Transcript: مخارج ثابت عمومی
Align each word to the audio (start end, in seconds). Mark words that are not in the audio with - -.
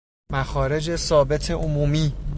مخارج 0.31 0.95
ثابت 0.95 1.51
عمومی 1.51 2.13